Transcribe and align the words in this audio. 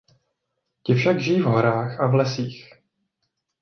Ti 0.83 0.91
však 0.97 1.17
žijí 1.21 1.41
v 1.41 1.45
horách 1.45 1.99
a 2.01 2.07
v 2.07 2.13
lesích. 2.13 2.73